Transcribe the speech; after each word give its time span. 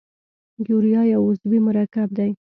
یوریا 0.67 1.01
یو 1.13 1.21
عضوي 1.29 1.59
مرکب 1.67 2.07
دی. 2.17 2.31